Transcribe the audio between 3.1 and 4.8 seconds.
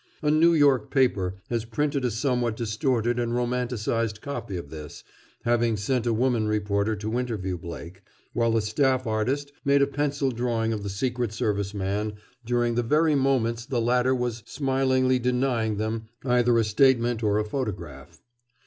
and romanticized copy of